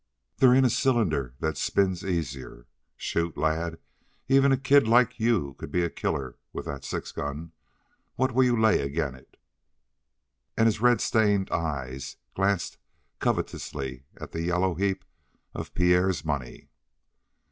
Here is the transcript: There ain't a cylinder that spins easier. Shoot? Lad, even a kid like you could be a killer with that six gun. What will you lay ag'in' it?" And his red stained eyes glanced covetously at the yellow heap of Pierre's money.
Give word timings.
There 0.37 0.51
ain't 0.55 0.65
a 0.65 0.71
cylinder 0.71 1.35
that 1.41 1.57
spins 1.59 2.03
easier. 2.03 2.65
Shoot? 2.97 3.37
Lad, 3.37 3.77
even 4.27 4.51
a 4.51 4.57
kid 4.57 4.87
like 4.87 5.19
you 5.19 5.53
could 5.59 5.71
be 5.71 5.83
a 5.83 5.91
killer 5.91 6.37
with 6.53 6.65
that 6.65 6.83
six 6.83 7.11
gun. 7.11 7.51
What 8.15 8.31
will 8.31 8.43
you 8.43 8.59
lay 8.59 8.81
ag'in' 8.81 9.13
it?" 9.13 9.37
And 10.57 10.65
his 10.65 10.81
red 10.81 11.01
stained 11.01 11.51
eyes 11.51 12.17
glanced 12.33 12.79
covetously 13.19 14.05
at 14.19 14.31
the 14.31 14.41
yellow 14.41 14.73
heap 14.73 15.05
of 15.53 15.71
Pierre's 15.75 16.25
money. 16.25 16.69